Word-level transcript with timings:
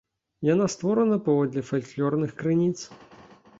Яна 0.53 0.65
створана 0.75 1.19
паводле 1.27 1.63
фальклорных 1.71 2.35
крыніц. 2.43 2.77